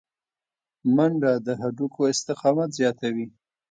منډه 0.95 1.31
د 1.45 1.47
هډوکو 1.61 2.01
استقامت 2.13 2.69
زیاتوي 2.79 3.27